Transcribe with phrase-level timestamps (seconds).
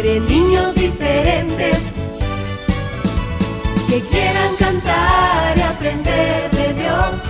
[0.00, 1.96] Quiere niños diferentes
[3.88, 7.20] que quieran cantar y aprender de Dios,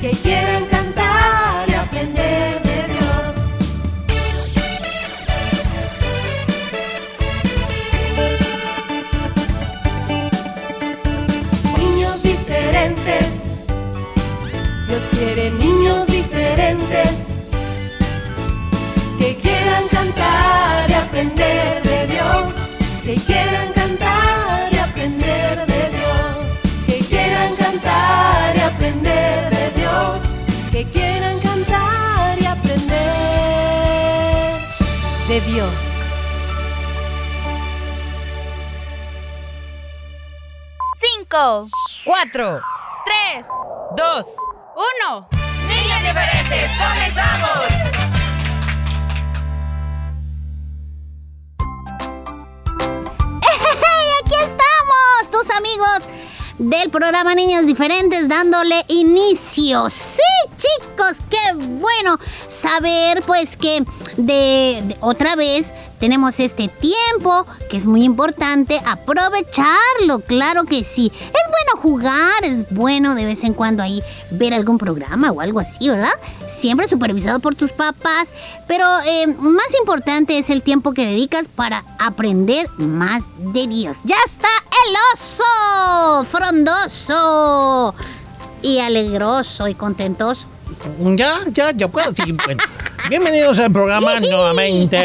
[0.00, 3.32] que quieran cantar y aprender de Dios.
[11.78, 13.44] Niños diferentes,
[14.88, 17.25] Dios quiere niños diferentes
[23.06, 26.36] que quieran cantar y aprender de Dios,
[26.88, 30.20] que quieran cantar y aprender de Dios,
[30.72, 32.90] que quieran cantar y aprender
[35.28, 36.16] de Dios.
[40.96, 41.68] Cinco,
[42.04, 42.60] Cuatro.
[43.04, 43.46] tres,
[43.96, 44.26] Dos.
[44.74, 45.28] uno.
[45.68, 48.05] Niños diferentes, comenzamos.
[55.56, 55.98] Amigos
[56.58, 59.90] del programa Niños Diferentes dándole inicio.
[59.90, 60.22] Sí,
[60.56, 63.84] chicos, qué bueno saber pues que
[64.16, 71.10] de- otra vez tenemos este tiempo que es muy importante aprovecharlo, claro que sí.
[71.14, 75.60] Es bueno jugar, es bueno de vez en cuando ahí ver algún programa o algo
[75.60, 76.14] así, ¿verdad?
[76.48, 78.28] Siempre supervisado por tus papás,
[78.66, 83.98] pero eh, más importante es el tiempo que dedicas para aprender más de Dios.
[84.04, 84.48] Ya está
[84.88, 87.94] el oso, frondoso
[88.62, 90.46] y alegroso y contentoso.
[91.16, 92.36] Ya, ya, ya puedo seguir.
[92.44, 92.62] Bueno,
[93.08, 94.98] bienvenidos al programa nuevamente.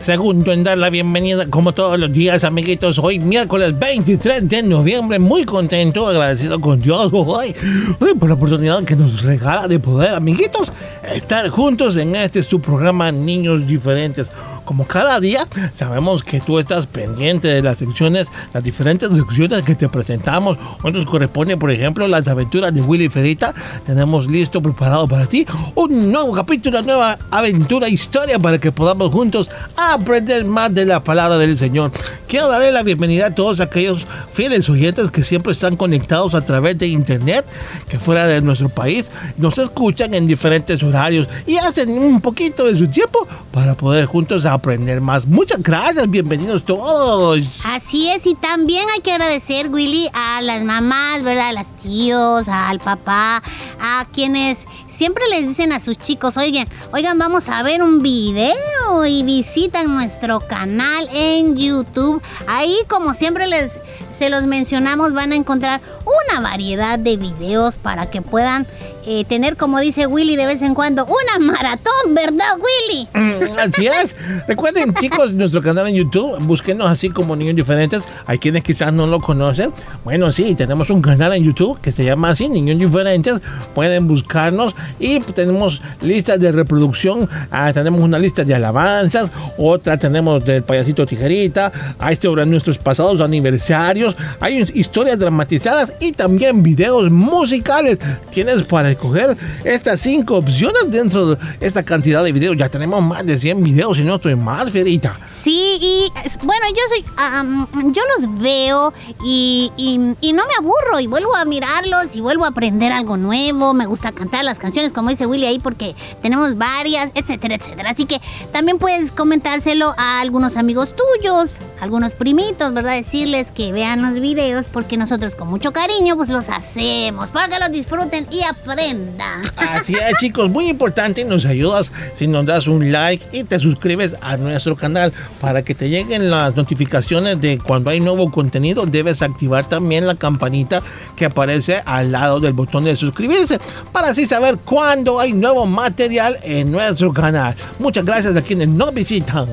[0.00, 2.98] Segundo en dar la bienvenida, como todos los días, amiguitos.
[2.98, 7.54] Hoy, miércoles 23 de noviembre, muy contento, agradecido con Dios hoy,
[8.00, 10.72] hoy por la oportunidad que nos regala de poder, amiguitos,
[11.14, 14.30] estar juntos en este su programa Niños Diferentes.
[14.64, 19.76] Como cada día, sabemos que tú estás pendiente de las secciones, las diferentes secciones que
[19.76, 20.58] te presentamos.
[20.82, 23.54] Hoy nos corresponde, por ejemplo, las aventuras de Willy Ferita.
[23.84, 25.46] Tenemos listo, preparado para ti,
[25.76, 31.02] un nuevo capítulo, una nueva aventura, historia para que podamos juntos aprender más de la
[31.02, 31.92] palabra del Señor.
[32.28, 36.78] Quiero darle la bienvenida a todos aquellos fieles oyentes que siempre están conectados a través
[36.78, 37.46] de internet,
[37.88, 42.78] que fuera de nuestro país nos escuchan en diferentes horarios y hacen un poquito de
[42.78, 45.26] su tiempo para poder juntos aprender más.
[45.26, 47.60] Muchas gracias, bienvenidos todos.
[47.64, 51.48] Así es, y también hay que agradecer, Willy, a las mamás, ¿verdad?
[51.48, 53.42] A los tíos, al papá,
[53.80, 59.04] a quienes siempre les dicen a sus chicos, oigan, oigan, vamos a ver un video
[59.06, 62.22] y visitan nuestro canal en YouTube.
[62.48, 63.72] Ahí, como siempre les
[64.18, 65.82] se los mencionamos, van a encontrar
[66.30, 68.66] una variedad de videos para que puedan
[69.06, 73.08] eh, tener, como dice Willy de vez en cuando, una maratón, ¿verdad, Willy?
[73.14, 74.16] Mm, Así es.
[74.48, 78.02] Recuerden, chicos, nuestro canal en YouTube, búsquenos así como Niños Diferentes.
[78.26, 79.72] Hay quienes quizás no lo conocen.
[80.02, 83.40] Bueno, sí, tenemos un canal en YouTube que se llama así, Niños Diferentes.
[83.74, 87.28] Pueden buscarnos y tenemos listas de reproducción.
[87.50, 91.72] Ah, tenemos una lista de alabanzas, otra tenemos del payasito tijerita.
[92.00, 94.16] Hay sobre nuestros pasados aniversarios.
[94.40, 97.98] Hay historias dramatizadas y también videos musicales.
[98.30, 102.56] Tienes para escoger estas cinco opciones dentro de esta cantidad de videos.
[102.56, 105.18] Ya tenemos más de 100 videos, si no estoy mal, Fierita.
[105.30, 106.12] Sí, y
[106.42, 108.92] bueno, yo soy, am, yo los veo
[109.24, 113.16] y, y- y no me aburro y vuelvo a mirarlos y vuelvo a aprender algo
[113.16, 113.74] nuevo.
[113.74, 117.90] Me gusta cantar las canciones, como dice Willy ahí, porque tenemos varias, etcétera, etcétera.
[117.90, 118.20] Así que
[118.52, 121.50] también puedes comentárselo a algunos amigos tuyos,
[121.80, 122.96] algunos primitos, ¿verdad?
[122.96, 127.58] Decirles que vean los videos porque nosotros con mucho cariño pues los hacemos para que
[127.58, 129.42] los disfruten y aprendan.
[129.56, 131.24] Así es, chicos, muy importante.
[131.24, 135.74] Nos ayudas si nos das un like y te suscribes a nuestro canal para que
[135.74, 138.86] te lleguen las notificaciones de cuando hay nuevo contenido.
[138.86, 140.82] Debes activar también la campanita
[141.14, 143.58] que aparece al lado del botón de suscribirse
[143.92, 147.54] para así saber cuándo hay nuevo material en nuestro canal.
[147.78, 149.48] Muchas gracias a quienes nos visitan.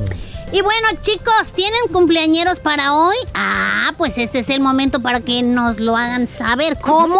[0.53, 3.15] Y bueno, chicos, ¿tienen cumpleañeros para hoy?
[3.33, 6.77] Ah, pues este es el momento para que nos lo hagan saber.
[6.79, 7.19] ¿Cómo?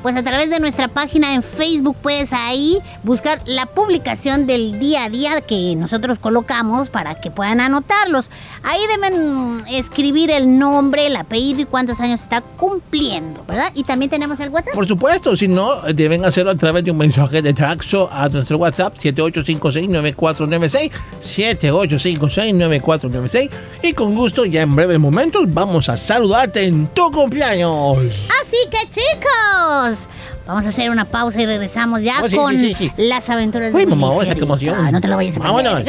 [0.00, 5.06] Pues a través de nuestra página en Facebook puedes ahí buscar la publicación del día
[5.06, 8.30] a día que nosotros colocamos para que puedan anotarlos.
[8.62, 13.70] Ahí deben escribir el nombre, el apellido y cuántos años está cumpliendo, ¿verdad?
[13.74, 14.74] Y también tenemos el WhatsApp.
[14.74, 18.58] Por supuesto, si no, deben hacerlo a través de un mensaje de texto a nuestro
[18.58, 20.90] WhatsApp 7856-9496,
[21.22, 23.50] 7856-9496
[23.82, 27.98] y con gusto ya en breves momentos vamos a saludarte en tu cumpleaños.
[28.42, 30.06] Así que chicos,
[30.46, 32.92] vamos a hacer una pausa y regresamos ya Oh, sí, con sí, sí, sí.
[32.96, 34.44] las aventuras Uy, de mamá, esa Fierita.
[34.44, 34.76] emoción.
[34.86, 35.64] Ay, no te lo vayas a perder.
[35.64, 35.84] Vámonos.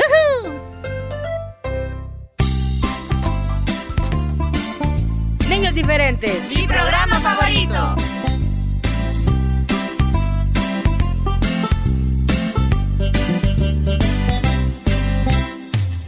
[6.22, 7.96] Mi programa favorito.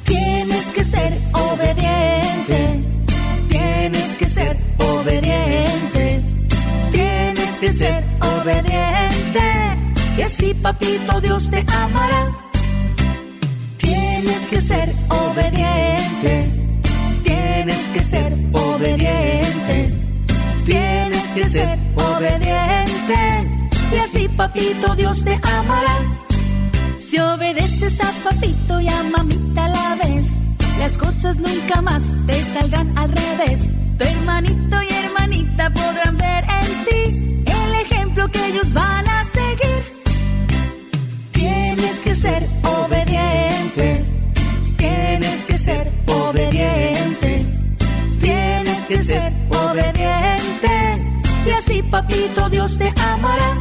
[0.03, 2.83] Tienes que ser obediente.
[3.47, 6.21] Tienes que ser obediente.
[6.91, 9.47] Tienes que ser obediente.
[10.17, 12.31] Y así papito Dios te amará.
[13.77, 16.51] Tienes que ser obediente.
[17.23, 19.50] Tienes que ser obediente.
[20.65, 23.49] Tienes que ser obediente.
[23.93, 25.97] Y así papito Dios te amará.
[26.97, 30.39] Si obedeces a papito y a mamita a la vez,
[30.79, 33.67] las cosas nunca más te saldrán al revés.
[33.97, 39.83] Tu hermanito y hermanita podrán ver en ti el ejemplo que ellos van a seguir.
[41.31, 44.05] Tienes que ser obediente,
[44.77, 47.30] tienes que ser obediente,
[48.91, 50.75] que ser obediente.
[51.45, 53.57] Y así papito Dios te amará.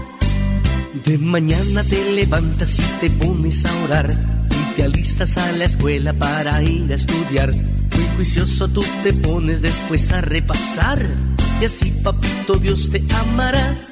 [1.04, 4.16] De mañana te levantas y te pones a orar
[4.50, 7.52] y te alistas a la escuela para ir a estudiar.
[7.52, 10.98] Muy juicioso tú te pones después a repasar
[11.60, 13.89] y así papito Dios te amará.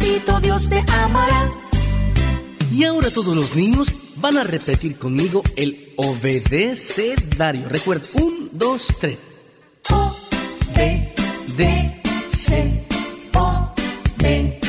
[0.00, 1.50] Papito Dios te amará.
[2.72, 7.68] Y ahora todos los niños van a repetir conmigo el obedecedario.
[7.68, 9.18] Recuerda, un, dos, tres.
[9.90, 10.16] O,
[10.74, 11.12] B,
[11.56, 12.02] D,
[12.32, 12.86] C,
[13.34, 13.74] O,
[14.18, 14.59] B,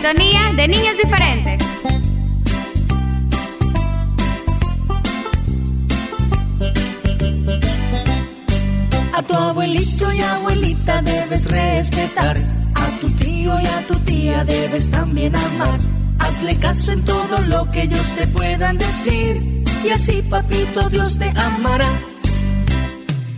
[0.00, 1.62] sintonía de niños diferentes.
[9.12, 12.38] A tu abuelito y abuelita debes respetar.
[12.74, 15.78] A tu tío y a tu tía debes también amar.
[16.18, 19.64] Hazle caso en todo lo que ellos te puedan decir.
[19.84, 21.90] Y así, papito, Dios te amará.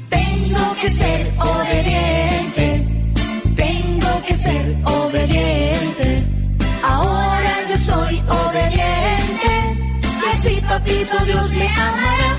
[0.09, 2.87] Tengo que ser obediente.
[3.57, 5.82] Tengo que ser obediente.
[7.83, 9.51] Soy obediente.
[10.03, 12.39] Y así, papito, Dios me amará.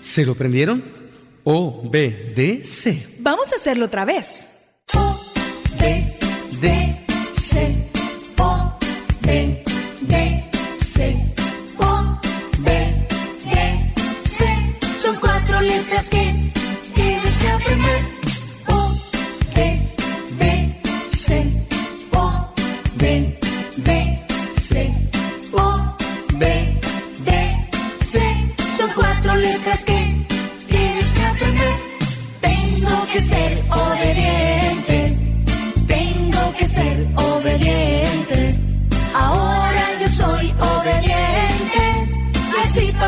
[0.00, 0.82] ¿Se lo prendieron?
[1.44, 3.06] O, B, D, C.
[3.20, 4.50] Vamos a hacerlo otra vez.
[4.94, 5.16] O,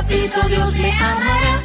[0.09, 1.63] Dios me amará.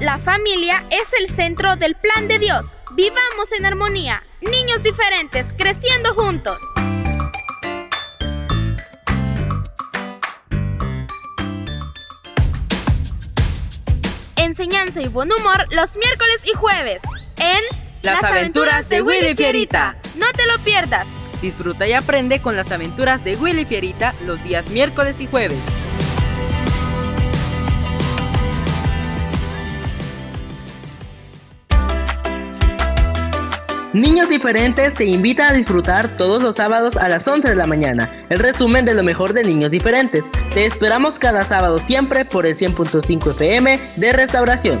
[0.00, 2.76] La familia es el centro del plan de Dios.
[2.92, 4.22] Vivamos en armonía.
[4.40, 6.58] Niños diferentes, creciendo juntos.
[14.36, 17.02] Enseñanza y buen humor los miércoles y jueves
[17.38, 17.60] en
[18.02, 19.96] Las aventuras de Willy Fierita.
[20.16, 21.08] No te lo pierdas.
[21.42, 25.58] Disfruta y aprende con las aventuras de Willy Fierita los días miércoles y jueves.
[33.92, 38.10] Niños Diferentes te invita a disfrutar todos los sábados a las 11 de la mañana.
[38.30, 40.24] El resumen de lo mejor de Niños Diferentes.
[40.54, 44.80] Te esperamos cada sábado siempre por el 100.5 FM de Restauración.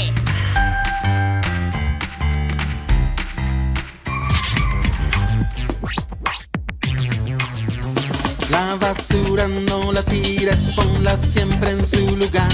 [9.13, 12.49] No la tires, ponla siempre en su lugar,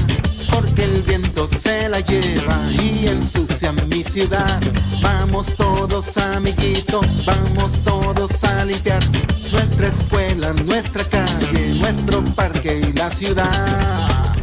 [0.51, 4.59] porque el viento se la lleva y ensucia mi ciudad.
[5.01, 9.03] Vamos todos amiguitos, vamos todos a limpiar
[9.51, 14.35] nuestra escuela, nuestra calle, nuestro parque y la ciudad.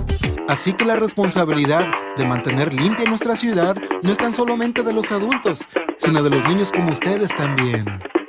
[0.46, 5.10] Así que la responsabilidad de mantener limpia nuestra ciudad no es tan solamente de los
[5.10, 5.66] adultos,
[5.96, 7.86] sino de los niños como ustedes también.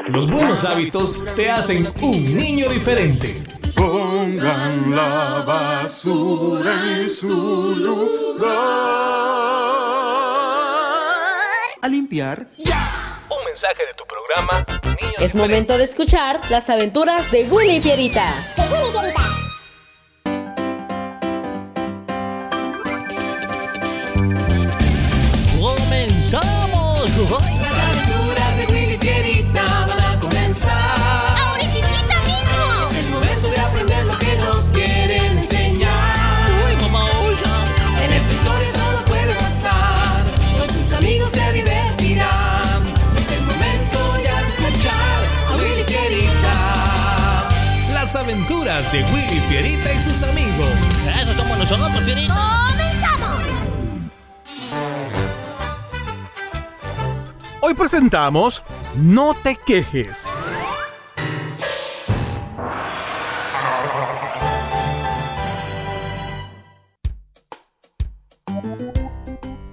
[0.08, 3.44] Los buenos hábitos te hacen un niño diferente.
[3.76, 8.54] Pongan la basura en su lugar.
[11.82, 12.48] A limpiar.
[12.58, 14.66] Un mensaje de tu programa.
[15.02, 18.28] Niños Es momento de escuchar las aventuras de Willy y Fierita.
[25.60, 26.76] ¡Comenzamos!
[26.96, 27.65] Las aventuras
[48.66, 50.70] aventuras de Willy Fierita y sus amigos.
[51.22, 52.36] Eso somos nosotros, Fierita.
[52.68, 53.44] ¡Comenzamos!
[57.62, 58.64] Hoy presentamos
[58.96, 60.34] No te quejes.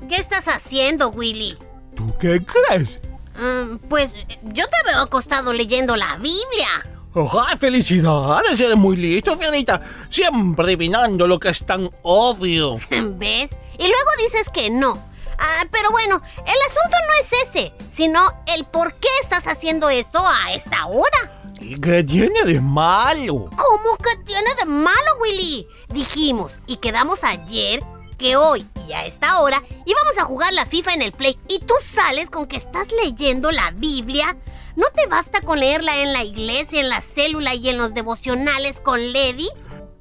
[0.08, 1.56] ¿Qué estás haciendo, Willy?
[1.96, 3.00] ¿Tú qué crees?
[3.38, 6.91] Mm, pues yo te veo acostado leyendo la Biblia.
[7.14, 8.58] ¡Ay, felicidades!
[8.58, 9.80] Eres muy listo, Fierita.
[10.08, 12.78] Siempre adivinando lo que es tan obvio.
[12.90, 13.50] ¿Ves?
[13.78, 14.98] Y luego dices que no.
[15.38, 20.24] Ah, pero bueno, el asunto no es ese, sino el por qué estás haciendo esto
[20.24, 21.42] a esta hora.
[21.60, 23.46] ¿Y qué tiene de malo?
[23.56, 25.66] ¿Cómo que tiene de malo, Willy?
[25.88, 27.84] Dijimos y quedamos ayer
[28.18, 31.58] que hoy y a esta hora íbamos a jugar la FIFA en el Play y
[31.60, 34.36] tú sales con que estás leyendo la Biblia.
[34.76, 38.80] ¿No te basta con leerla en la iglesia, en la célula y en los devocionales
[38.80, 39.48] con Lady?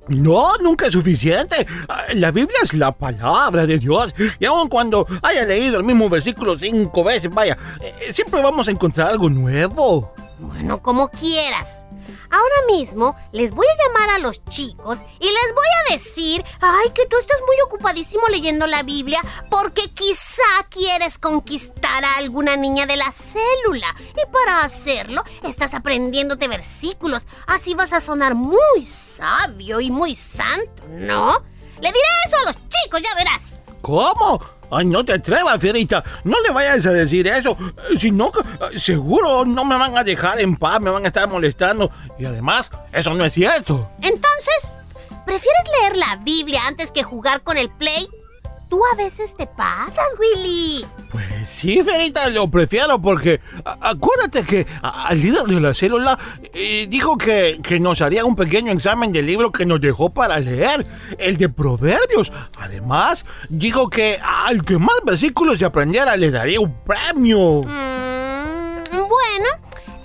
[0.08, 1.66] No, nunca es suficiente.
[1.88, 4.14] Ah, La Biblia es la palabra de Dios.
[4.40, 8.72] Y aun cuando haya leído el mismo versículo cinco veces, vaya, eh, siempre vamos a
[8.72, 10.14] encontrar algo nuevo.
[10.40, 11.86] Bueno, como quieras.
[12.30, 16.90] Ahora mismo les voy a llamar a los chicos y les voy a decir, ay,
[16.92, 22.86] que tú estás muy ocupadísimo leyendo la Biblia porque quizá quieres conquistar a alguna niña
[22.86, 23.96] de la célula.
[24.12, 27.26] Y para hacerlo, estás aprendiéndote versículos.
[27.48, 31.32] Así vas a sonar muy sabio y muy santo, ¿no?
[31.82, 33.62] Le diré eso a los chicos, ya verás.
[33.82, 34.61] ¿Cómo?
[34.72, 36.04] Ay, no te atrevas, Fierita.
[36.24, 37.58] No le vayas a decir eso.
[37.92, 38.32] Eh, Si no,
[38.72, 41.92] eh, seguro no me van a dejar en paz, me van a estar molestando.
[42.18, 43.92] Y además, eso no es cierto.
[44.02, 44.76] Entonces,
[45.26, 48.08] ¿prefieres leer la Biblia antes que jugar con el Play?
[48.70, 50.86] Tú a veces te pasas, Willy.
[51.12, 56.18] Pues sí, Fierita, lo prefiero porque acuérdate que al líder de la célula
[56.54, 60.40] eh, dijo que, que nos haría un pequeño examen del libro que nos dejó para
[60.40, 60.86] leer,
[61.18, 62.32] el de Proverbios.
[62.58, 67.64] Además, dijo que al que más versículos se aprendiera le daría un premio.
[67.64, 69.50] Mm, bueno,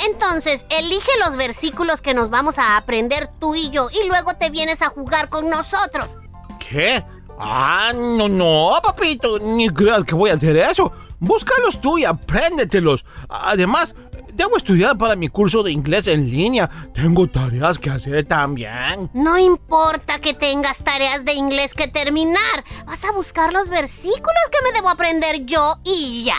[0.05, 4.51] entonces elige los versículos que nos vamos a aprender tú y yo y luego te
[4.51, 6.17] vienes a jugar con nosotros.
[6.59, 7.05] ¿Qué?
[7.39, 10.93] Ah, no, no, papito, ni creas que voy a hacer eso.
[11.19, 13.05] Búscalos tú y apréndetelos.
[13.29, 13.95] Además,
[14.35, 16.69] debo estudiar para mi curso de inglés en línea.
[16.95, 19.11] Tengo tareas que hacer también.
[19.15, 22.65] No importa que tengas tareas de inglés que terminar.
[22.87, 26.35] Vas a buscar los versículos que me debo aprender yo y ya,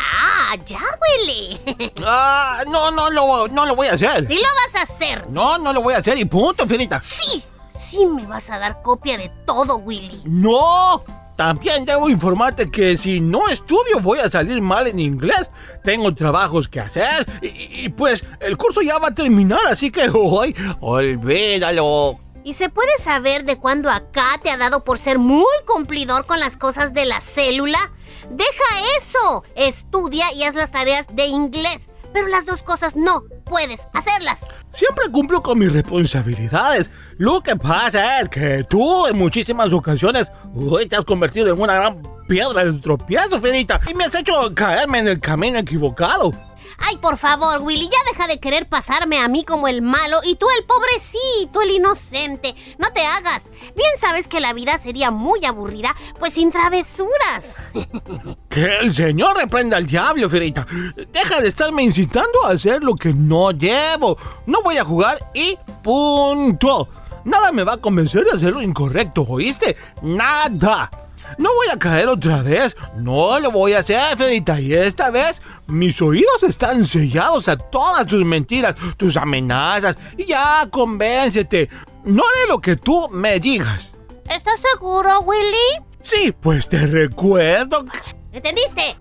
[0.66, 1.92] ya, Willy.
[2.06, 4.25] Ah, no, no lo, no lo voy a hacer.
[4.25, 5.27] sí lo vas a hacer.
[5.30, 7.01] No, no lo voy a hacer y punto, Finita.
[7.01, 7.44] Sí,
[7.89, 10.22] sí me vas a dar copia de todo, Willy.
[10.25, 11.03] No,
[11.36, 15.51] también debo informarte que si no estudio voy a salir mal en inglés.
[15.84, 20.10] Tengo trabajos que hacer y, y pues el curso ya va a terminar, así que
[20.13, 22.20] hoy olvídalo.
[22.44, 26.39] ¿Y se puede saber de cuándo acá te ha dado por ser muy cumplidor con
[26.39, 27.91] las cosas de la célula?
[28.29, 29.44] Deja eso.
[29.56, 31.89] Estudia y haz las tareas de inglés.
[32.13, 34.39] Pero las dos cosas no puedes hacerlas.
[34.71, 36.89] Siempre cumplo con mis responsabilidades.
[37.17, 41.75] Lo que pasa es que tú en muchísimas ocasiones hoy te has convertido en una
[41.75, 46.33] gran piedra de tropiezo, Fierita, y me has hecho caerme en el camino equivocado.
[46.77, 50.36] Ay, por favor, Willy, ya deja de querer pasarme a mí como el malo y
[50.36, 52.55] tú el pobrecito, el inocente.
[52.77, 53.51] No te hagas.
[53.75, 57.55] Bien sabes que la vida sería muy aburrida, pues sin travesuras.
[58.50, 60.65] Que el Señor reprenda al diablo, Fierita.
[61.13, 64.17] Deja de estarme incitando a hacer lo que no llevo.
[64.48, 66.88] No voy a jugar y punto.
[67.24, 69.75] Nada me va a convencer de hacer lo incorrecto, ¿oíste?
[70.01, 70.89] Nada.
[71.38, 72.75] No voy a caer otra vez.
[72.96, 74.60] No lo voy a hacer, Fedita.
[74.60, 79.98] Y esta vez mis oídos están sellados a todas tus mentiras, tus amenazas.
[80.17, 81.69] Y ya, convéncete.
[82.03, 83.91] No haré lo que tú me digas.
[84.29, 85.84] ¿Estás seguro, Willy?
[86.01, 87.86] Sí, pues te recuerdo.
[88.31, 88.98] ¿Entendiste?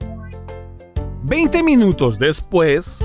[1.23, 3.01] 20 minutos después.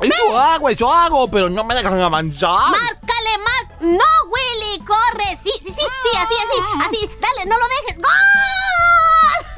[0.00, 2.70] Eso hago, eso hago, pero no me dejan avanzar.
[2.70, 3.76] ¡Márcale, Mar!
[3.80, 4.84] ¡No, Willy!
[4.84, 5.36] ¡Corre!
[5.42, 7.10] Sí, sí, sí, sí, así, así, así.
[7.20, 7.96] Dale, no lo dejes.
[7.96, 8.12] ¡Gol!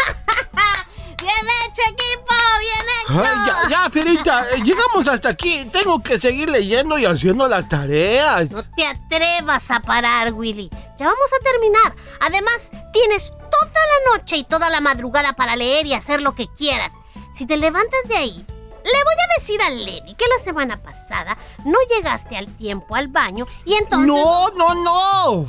[1.22, 2.34] ¡Bien hecho, equipo!
[2.58, 3.22] ¡Bien hecho!
[3.24, 5.64] Ay, ya, ya, Fierita, eh, llegamos hasta aquí.
[5.66, 8.50] Tengo que seguir leyendo y haciendo las tareas.
[8.50, 10.68] No te atrevas a parar, Willy.
[10.98, 11.94] Ya vamos a terminar.
[12.20, 16.48] Además, tienes toda la noche y toda la madrugada para leer y hacer lo que
[16.48, 16.92] quieras.
[17.32, 18.46] Si te levantas de ahí,
[18.84, 23.08] le voy a decir a Levi que la semana pasada no llegaste al tiempo al
[23.08, 24.08] baño y entonces...
[24.08, 25.46] No, no, no.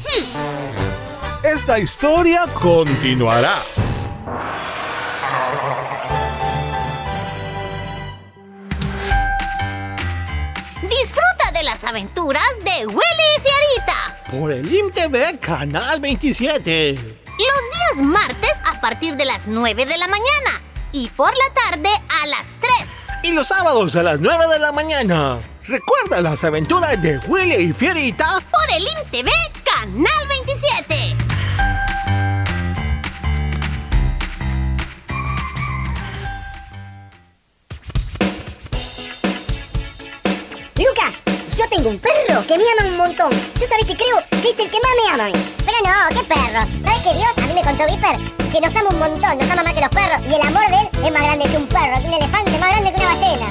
[1.44, 3.62] Esta historia continuará.
[10.84, 14.16] Disfruta de las aventuras de Willy y Fierita.
[14.32, 16.94] Por el IMTV Canal 27.
[16.94, 21.90] Los días martes a partir de las 9 de la mañana y por la tarde
[22.22, 23.13] a las 3.
[23.24, 25.40] Y los sábados a las 9 de la mañana.
[25.66, 28.42] Recuerda las aventuras de Willy y Fierita.
[28.52, 29.30] Por el IMTV
[29.64, 31.16] Canal 27.
[40.76, 41.23] Lucas,
[41.58, 43.32] yo tengo un perro que me ama un montón.
[43.60, 45.34] Yo sabes que creo que es el que más me ama a mí.
[45.66, 46.66] Pero no, ¿qué perro?
[46.84, 47.32] ¿Sabes que Dios?
[47.38, 49.90] A mí me contó Viper que nos ama un montón, nos ama más que los
[49.90, 50.22] perros.
[50.30, 52.70] Y el amor de él es más grande que un perro, que un elefante más
[52.70, 53.48] grande que una ballena.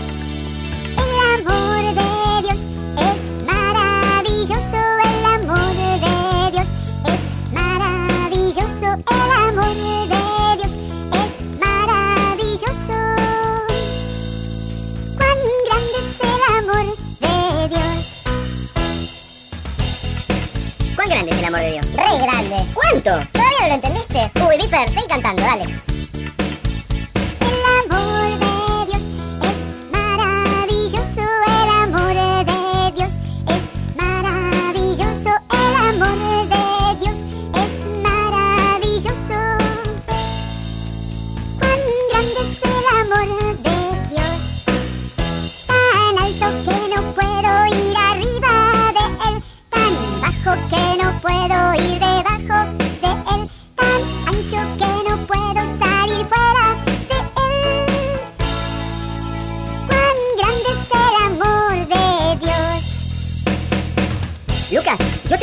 [1.02, 1.10] El
[1.40, 2.02] amor de
[2.42, 2.58] Dios
[2.98, 4.78] es maravilloso.
[5.02, 6.66] El amor de Dios
[7.06, 7.20] es
[7.52, 8.88] maravilloso.
[9.10, 9.51] El amor
[21.52, 22.56] Re grande.
[22.72, 23.10] ¿Cuánto?
[23.30, 24.30] ¿Todavía no lo entendiste?
[24.40, 25.91] Uy, Viper, seguí cantando, dale.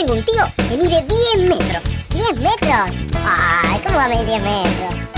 [0.09, 1.83] Tengo un tío que mide 10 metros.
[2.09, 3.11] ¿10 metros?
[3.25, 5.08] Ay, ¿cómo va a medir 10 metros?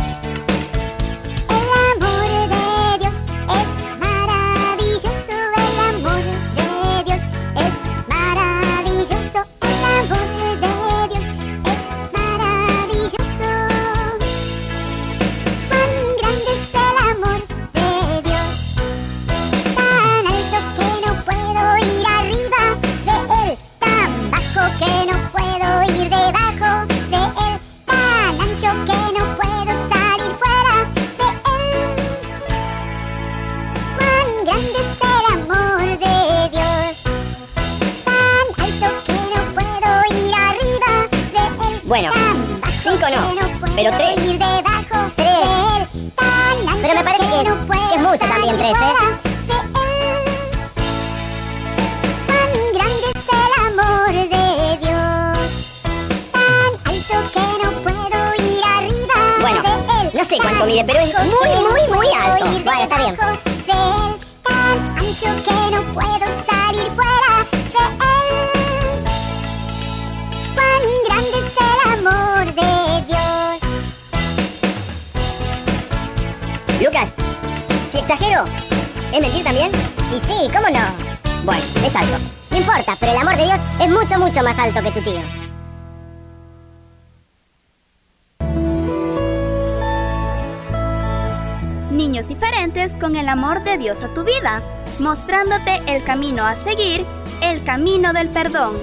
[93.02, 94.62] con el amor de Dios a tu vida,
[95.00, 97.04] mostrándote el camino a seguir,
[97.42, 98.78] el camino del perdón.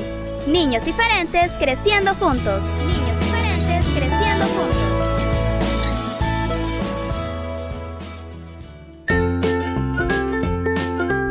[0.48, 2.72] Niños diferentes creciendo juntos.
[2.84, 4.88] Niños diferentes creciendo juntos.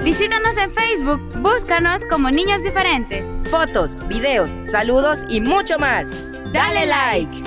[0.03, 3.25] Visítanos en Facebook, búscanos como Niños Diferentes.
[3.51, 6.09] Fotos, videos, saludos y mucho más.
[6.53, 7.46] Dale like.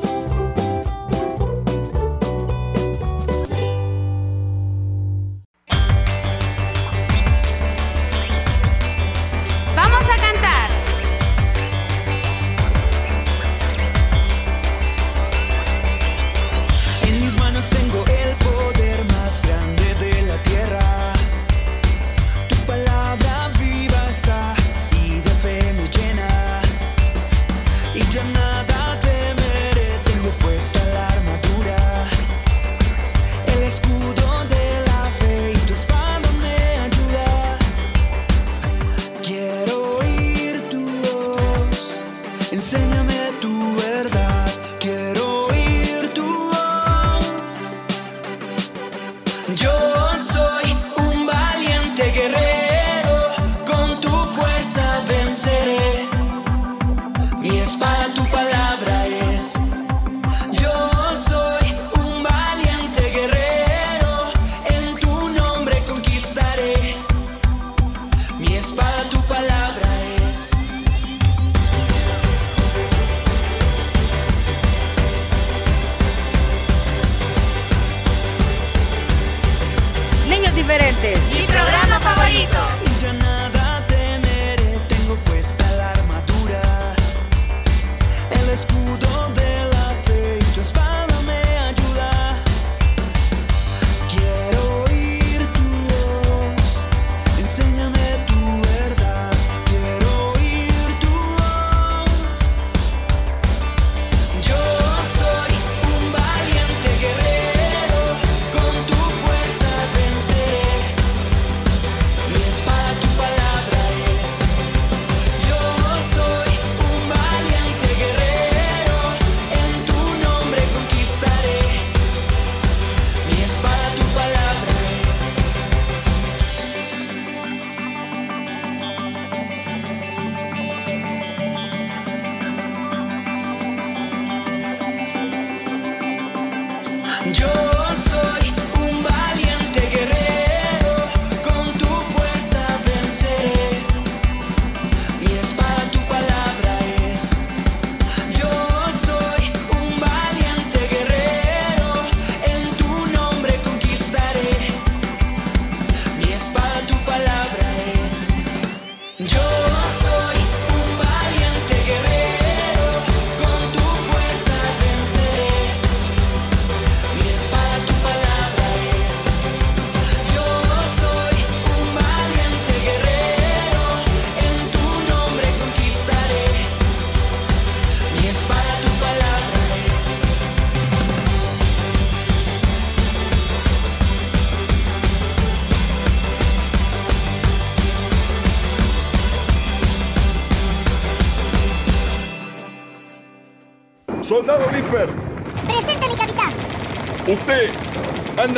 [137.23, 137.70] Yo.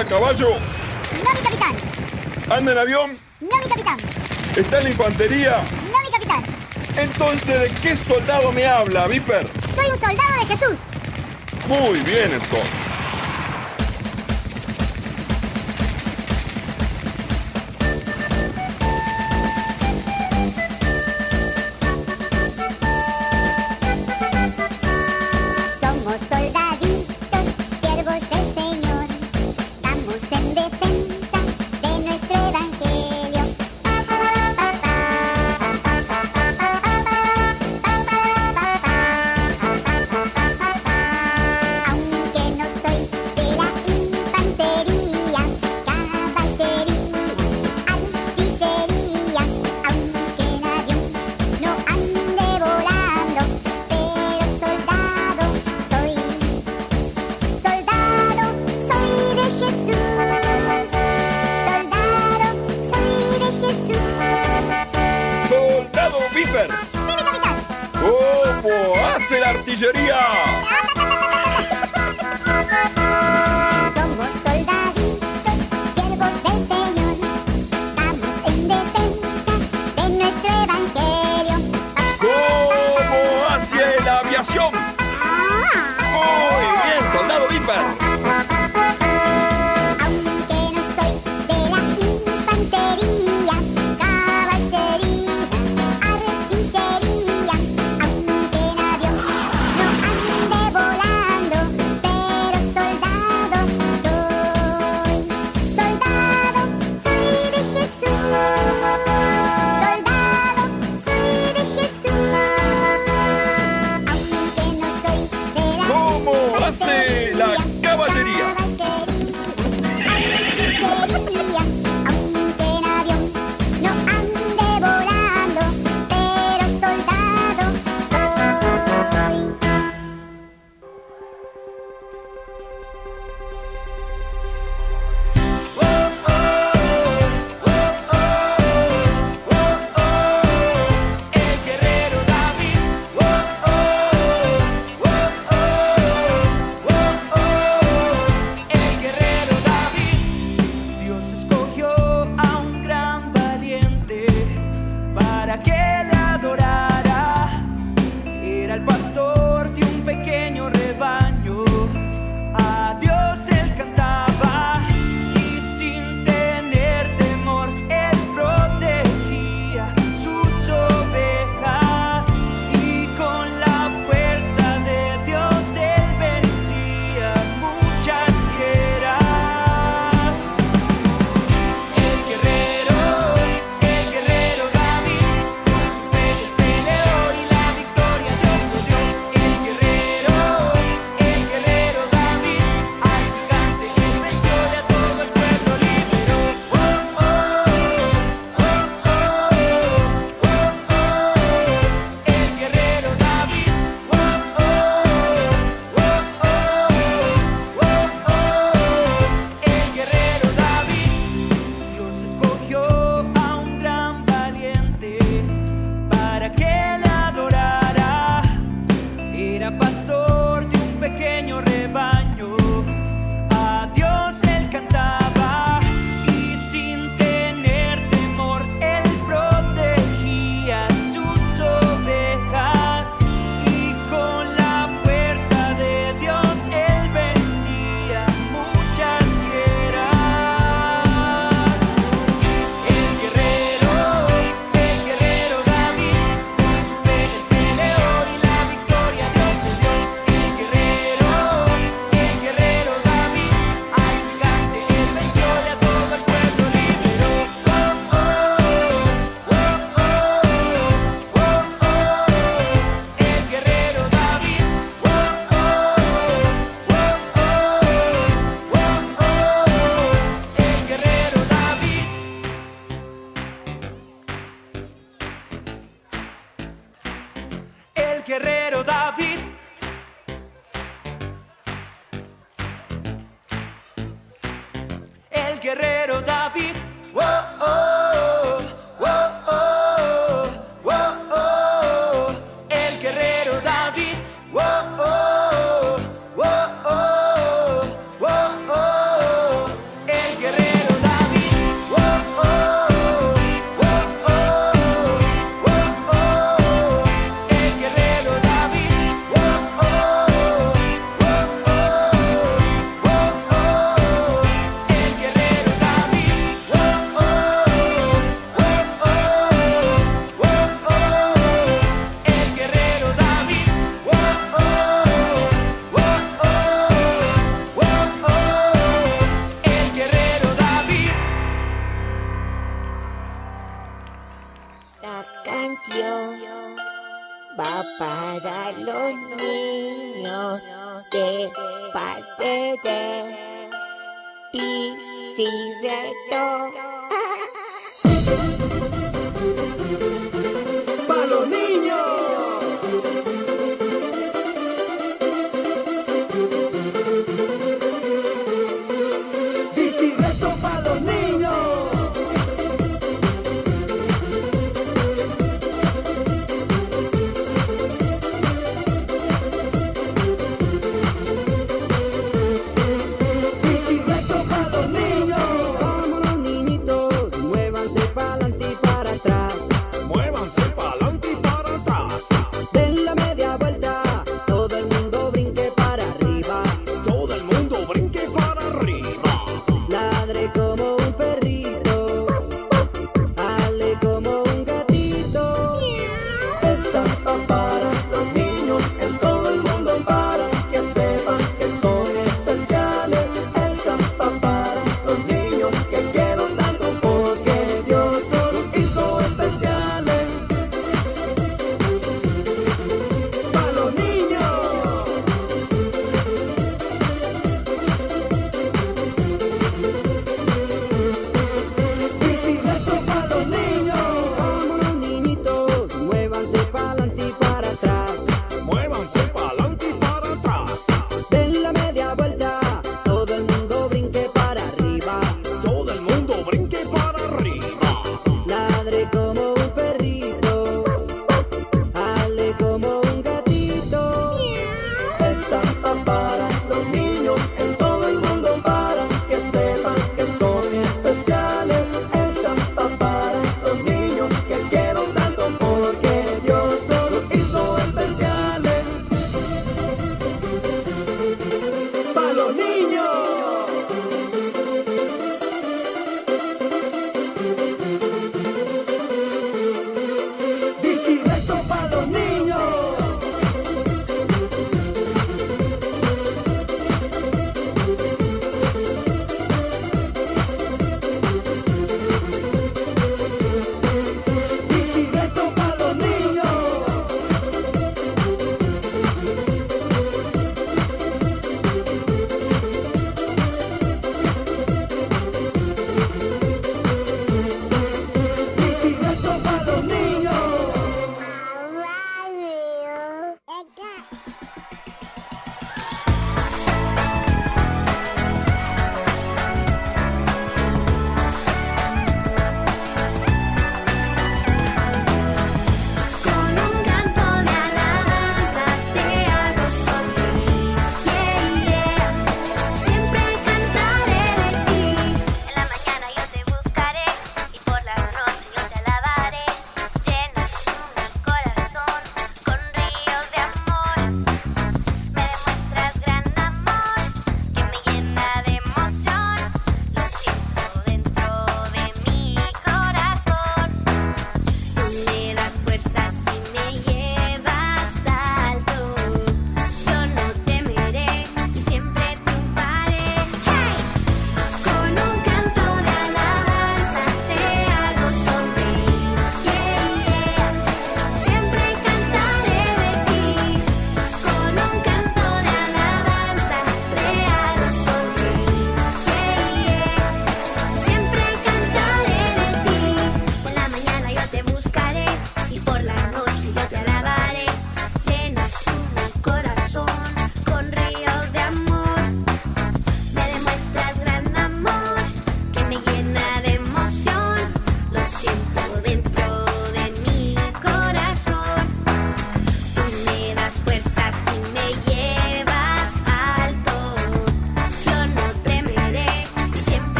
[0.00, 0.48] a caballo?
[1.22, 1.76] No, mi capitán.
[2.50, 3.18] ¿Anda en avión?
[3.40, 3.98] No, mi capitán.
[4.56, 5.62] ¿Está en la infantería?
[5.92, 6.44] No, mi capitán.
[6.96, 9.46] Entonces, ¿de qué soldado me habla, Viper?
[9.74, 10.78] Soy un soldado de Jesús.
[11.68, 12.79] Muy bien, entonces.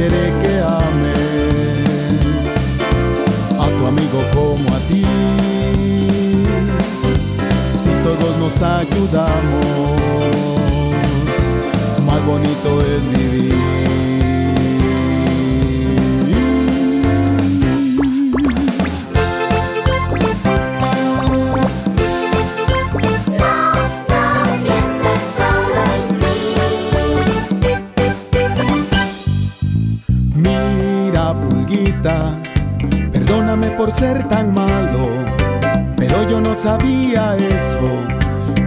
[0.00, 2.44] Quiere que ames
[3.58, 5.04] a tu amigo como a ti.
[7.68, 10.00] Si todos nos ayudamos,
[12.06, 14.19] más bonito es vivir.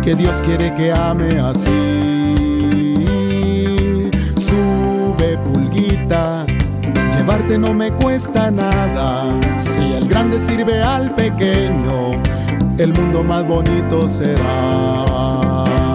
[0.04, 1.70] Que Dios quiere que ame así.
[4.36, 6.46] Sube, pulguita,
[7.16, 9.40] llevarte no me cuesta nada.
[9.58, 12.22] Si el grande sirve al pequeño,
[12.78, 15.93] el mundo más bonito será.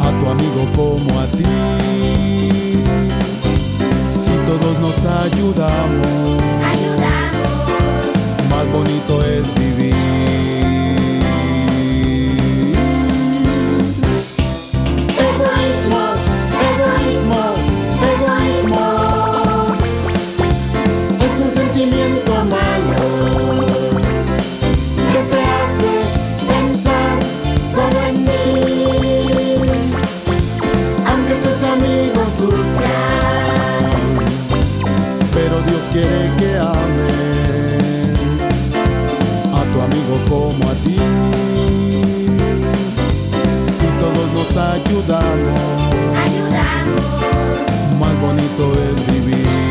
[0.00, 1.44] a tu amigo como a ti.
[4.08, 6.42] Si todos nos ayudamos,
[8.50, 10.13] más bonito es vivir.
[35.94, 38.18] Quiere que ames
[39.52, 40.98] a tu amigo como a ti.
[43.68, 45.60] Si todos nos ayudamos,
[48.00, 49.63] más bonito es vivir.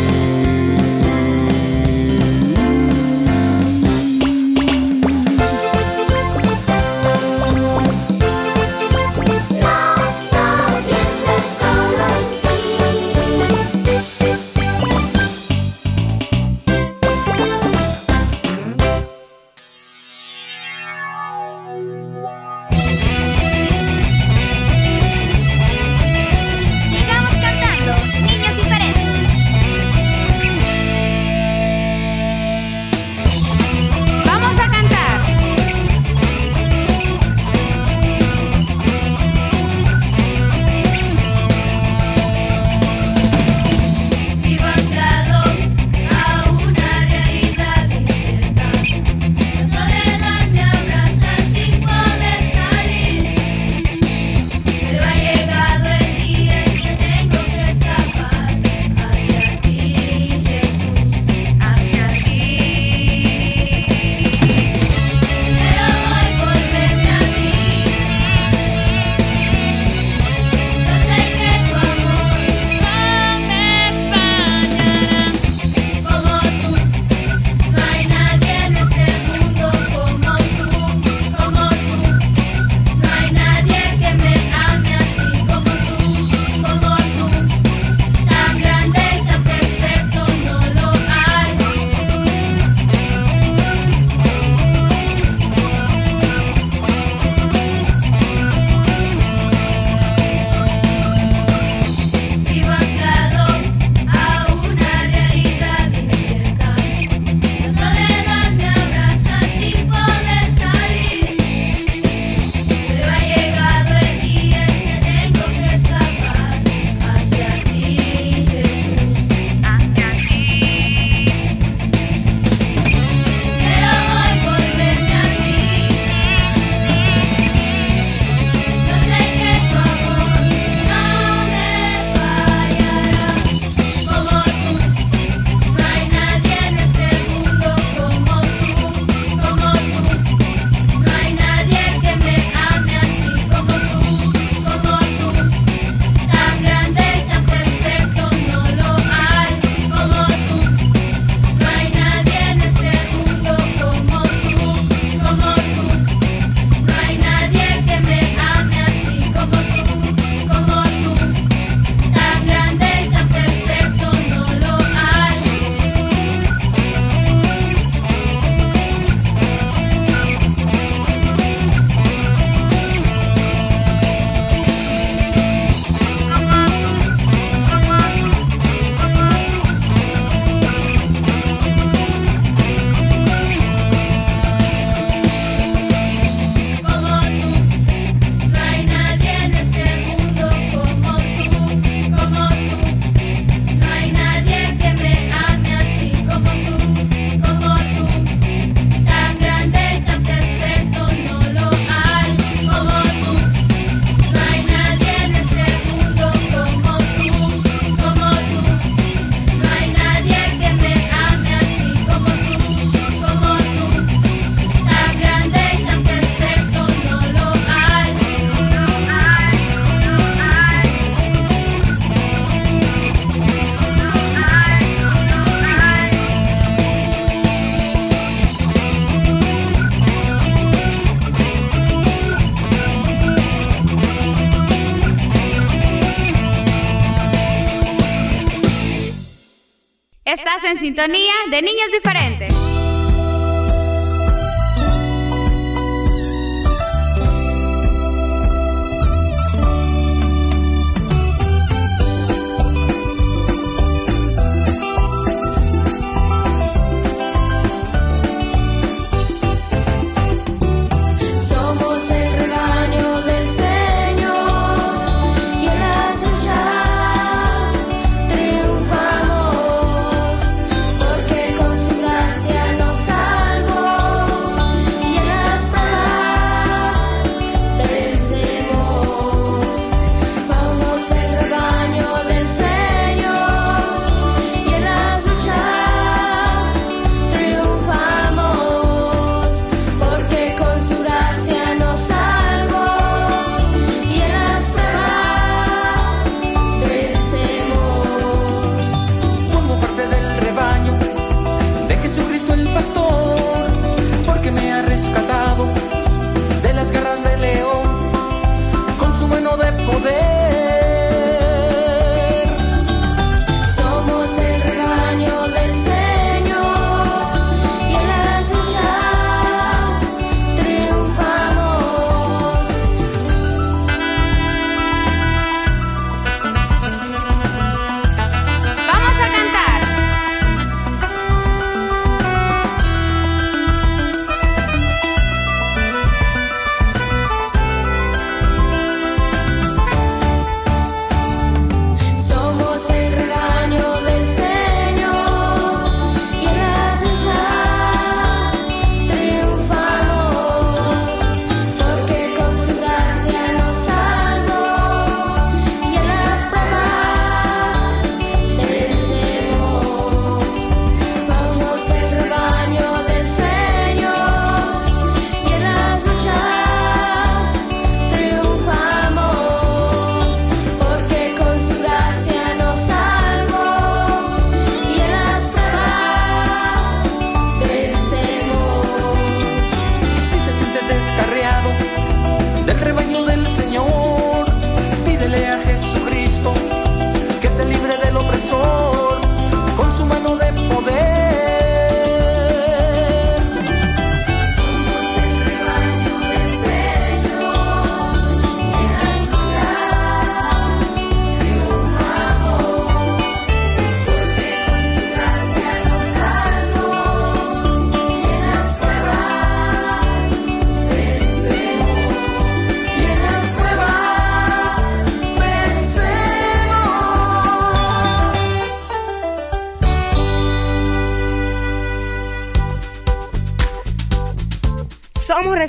[240.73, 242.51] En sintonía de Niños Diferentes.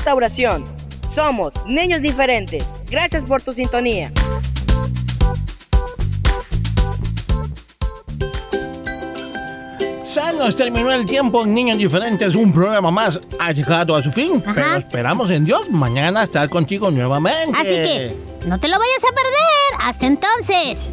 [0.04, 0.62] Restauración.
[1.00, 2.76] Somos niños diferentes.
[2.90, 4.12] Gracias por tu sintonía.
[10.02, 12.34] Se nos terminó el tiempo, niños diferentes.
[12.34, 14.42] Un programa más ha llegado a su fin.
[14.54, 17.56] Pero esperamos en Dios mañana estar contigo nuevamente.
[17.56, 18.14] Así que
[18.46, 19.88] no te lo vayas a perder.
[19.88, 20.92] Hasta entonces.